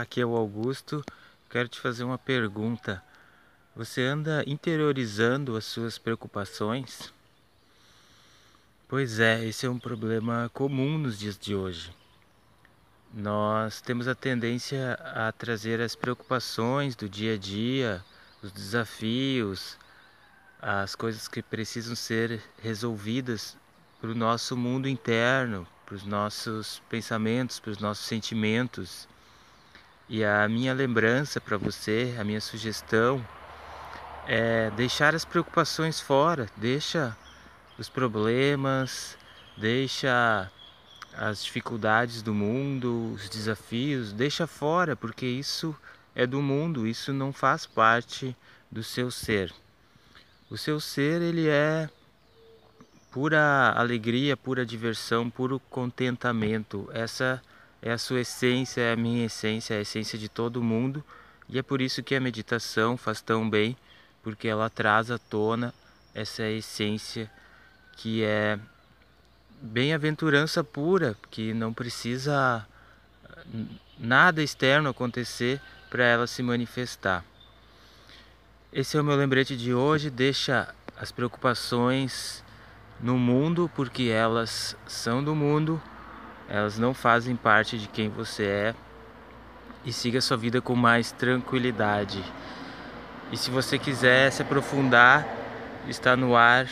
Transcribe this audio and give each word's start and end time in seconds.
Aqui 0.00 0.18
é 0.18 0.24
o 0.24 0.34
Augusto. 0.34 1.04
Quero 1.50 1.68
te 1.68 1.78
fazer 1.78 2.04
uma 2.04 2.16
pergunta. 2.16 3.04
Você 3.76 4.00
anda 4.00 4.42
interiorizando 4.46 5.54
as 5.58 5.66
suas 5.66 5.98
preocupações? 5.98 7.12
Pois 8.88 9.20
é, 9.20 9.44
esse 9.44 9.66
é 9.66 9.68
um 9.68 9.78
problema 9.78 10.50
comum 10.54 10.96
nos 10.96 11.18
dias 11.18 11.36
de 11.36 11.54
hoje. 11.54 11.94
Nós 13.12 13.82
temos 13.82 14.08
a 14.08 14.14
tendência 14.14 14.94
a 14.94 15.30
trazer 15.32 15.82
as 15.82 15.94
preocupações 15.94 16.96
do 16.96 17.06
dia 17.06 17.34
a 17.34 17.36
dia, 17.36 18.02
os 18.42 18.50
desafios, 18.50 19.76
as 20.62 20.94
coisas 20.94 21.28
que 21.28 21.42
precisam 21.42 21.94
ser 21.94 22.42
resolvidas 22.62 23.54
para 24.00 24.12
o 24.12 24.14
nosso 24.14 24.56
mundo 24.56 24.88
interno, 24.88 25.68
para 25.84 25.94
os 25.94 26.04
nossos 26.04 26.80
pensamentos, 26.88 27.60
para 27.60 27.72
os 27.72 27.78
nossos 27.78 28.06
sentimentos. 28.06 29.06
E 30.12 30.24
a 30.24 30.48
minha 30.48 30.74
lembrança 30.74 31.40
para 31.40 31.56
você, 31.56 32.16
a 32.18 32.24
minha 32.24 32.40
sugestão 32.40 33.24
é 34.26 34.68
deixar 34.72 35.14
as 35.14 35.24
preocupações 35.24 36.00
fora, 36.00 36.48
deixa 36.56 37.16
os 37.78 37.88
problemas, 37.88 39.16
deixa 39.56 40.50
as 41.16 41.44
dificuldades 41.44 42.22
do 42.22 42.34
mundo, 42.34 43.12
os 43.14 43.28
desafios, 43.28 44.12
deixa 44.12 44.48
fora, 44.48 44.96
porque 44.96 45.26
isso 45.26 45.76
é 46.12 46.26
do 46.26 46.42
mundo, 46.42 46.88
isso 46.88 47.12
não 47.12 47.32
faz 47.32 47.64
parte 47.64 48.36
do 48.68 48.82
seu 48.82 49.12
ser. 49.12 49.54
O 50.50 50.58
seu 50.58 50.80
ser, 50.80 51.22
ele 51.22 51.48
é 51.48 51.88
pura 53.12 53.74
alegria, 53.76 54.36
pura 54.36 54.66
diversão, 54.66 55.30
puro 55.30 55.60
contentamento. 55.70 56.90
Essa 56.92 57.40
é 57.82 57.90
a 57.92 57.98
sua 57.98 58.20
essência, 58.20 58.80
é 58.80 58.92
a 58.92 58.96
minha 58.96 59.26
essência, 59.26 59.74
é 59.74 59.78
a 59.78 59.82
essência 59.82 60.18
de 60.18 60.28
todo 60.28 60.62
mundo. 60.62 61.04
E 61.48 61.58
é 61.58 61.62
por 61.62 61.80
isso 61.80 62.02
que 62.02 62.14
a 62.14 62.20
meditação 62.20 62.96
faz 62.96 63.20
tão 63.20 63.48
bem, 63.48 63.76
porque 64.22 64.48
ela 64.48 64.68
traz 64.68 65.10
à 65.10 65.18
tona 65.18 65.74
essa 66.14 66.44
essência 66.44 67.30
que 67.96 68.22
é 68.22 68.58
bem-aventurança 69.60 70.62
pura, 70.64 71.16
que 71.30 71.52
não 71.52 71.72
precisa 71.72 72.66
nada 73.98 74.42
externo 74.42 74.90
acontecer 74.90 75.60
para 75.90 76.04
ela 76.04 76.26
se 76.26 76.42
manifestar. 76.42 77.24
Esse 78.72 78.96
é 78.96 79.00
o 79.00 79.04
meu 79.04 79.16
lembrete 79.16 79.56
de 79.56 79.74
hoje. 79.74 80.08
Deixa 80.08 80.72
as 80.96 81.10
preocupações 81.10 82.44
no 83.00 83.18
mundo, 83.18 83.70
porque 83.74 84.04
elas 84.04 84.76
são 84.86 85.24
do 85.24 85.34
mundo, 85.34 85.82
elas 86.50 86.76
não 86.78 86.92
fazem 86.92 87.36
parte 87.36 87.78
de 87.78 87.86
quem 87.86 88.08
você 88.08 88.44
é. 88.44 88.74
E 89.84 89.92
siga 89.92 90.20
sua 90.20 90.36
vida 90.36 90.60
com 90.60 90.74
mais 90.74 91.12
tranquilidade. 91.12 92.22
E 93.32 93.36
se 93.36 93.50
você 93.50 93.78
quiser 93.78 94.30
se 94.32 94.42
aprofundar, 94.42 95.26
está 95.88 96.16
no 96.16 96.36
ar 96.36 96.68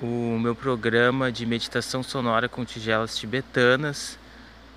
o 0.00 0.38
meu 0.38 0.54
programa 0.54 1.32
de 1.32 1.46
meditação 1.46 2.02
sonora 2.02 2.48
com 2.48 2.64
tigelas 2.64 3.16
tibetanas, 3.16 4.18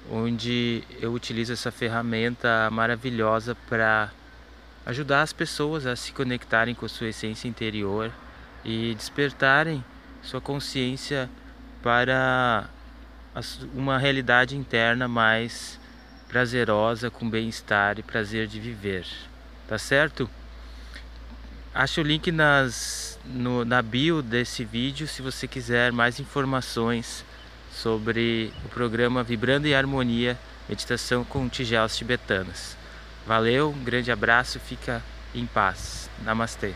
onde 0.10 0.84
eu 1.02 1.12
utilizo 1.12 1.52
essa 1.52 1.70
ferramenta 1.70 2.70
maravilhosa 2.72 3.56
para 3.68 4.10
ajudar 4.86 5.22
as 5.22 5.34
pessoas 5.34 5.86
a 5.86 5.98
se 5.98 6.14
conectarem 6.14 6.74
com 6.74 6.86
a 6.86 6.90
sua 6.90 7.10
essência 7.10 7.50
interior 7.50 8.10
e 8.64 8.96
despertarem 8.96 9.84
sua 10.24 10.40
consciência 10.40 11.30
para 11.84 12.70
uma 13.74 13.98
realidade 13.98 14.56
interna 14.56 15.08
mais 15.08 15.80
prazerosa, 16.28 17.10
com 17.10 17.30
bem-estar 17.30 18.00
e 18.00 18.04
prazer 18.04 18.48
de 18.48 18.60
viver. 18.60 19.06
Tá 19.68 19.78
certo? 19.78 20.30
Acha 21.74 22.02
o 22.02 22.04
link 22.04 22.32
nas, 22.32 23.20
no, 23.26 23.64
na 23.64 23.82
bio 23.82 24.22
desse 24.22 24.64
vídeo 24.64 25.08
se 25.08 25.22
você 25.22 25.48
quiser 25.48 25.92
mais 25.92 26.20
informações 26.20 27.24
sobre 27.72 28.52
o 28.66 28.70
programa 28.70 29.24
Vibrando 29.24 29.68
em 29.68 29.76
Harmonia 29.76 30.38
Meditação 30.68 31.24
com 31.24 31.48
Tigelas 31.48 31.96
Tibetanas. 31.96 32.76
Valeu, 33.26 33.70
um 33.70 33.84
grande 33.84 34.12
abraço, 34.12 34.60
fica 34.60 35.04
em 35.34 35.46
paz. 35.46 36.10
Namastê. 36.24 36.74